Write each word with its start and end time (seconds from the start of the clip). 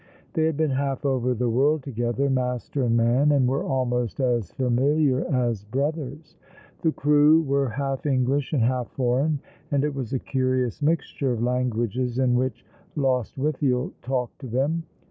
They 0.33 0.45
had 0.47 0.57
been 0.57 0.71
half 0.71 1.05
over 1.05 1.35
the 1.35 1.51
world 1.51 1.83
together, 1.83 2.27
master 2.27 2.81
and 2.81 2.97
man, 2.97 3.31
and 3.31 3.47
were 3.47 3.63
almost 3.63 4.19
as 4.19 4.49
familiar 4.51 5.25
as 5.31 5.63
brothers. 5.65 6.37
The 6.81 6.91
crew 6.91 7.43
were 7.43 7.69
half 7.69 8.07
English 8.07 8.51
and 8.51 8.63
half 8.63 8.87
foreign; 8.93 9.39
and 9.69 9.83
it 9.83 9.93
was 9.93 10.11
a 10.11 10.17
curious 10.17 10.81
mixture 10.81 11.31
of 11.31 11.43
languages 11.43 12.17
in 12.17 12.33
which 12.33 12.65
Lostwithiel 12.95 13.91
talked 14.01 14.39
to 14.39 14.47
them. 14.47 14.81